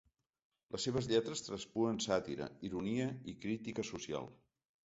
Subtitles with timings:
[0.75, 4.31] Les seves lletres traspuen sàtira, ironia i crítica social.